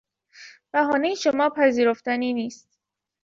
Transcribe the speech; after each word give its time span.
بهانهی 0.73 1.15
شما 1.15 1.49
پذیرفتنی 1.49 2.33
نیست. 2.33 2.79